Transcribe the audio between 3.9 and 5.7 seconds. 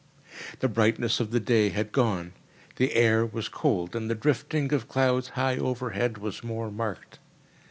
and the drifting of clouds high